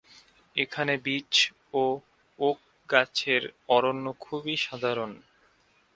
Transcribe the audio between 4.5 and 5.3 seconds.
সাধারণ।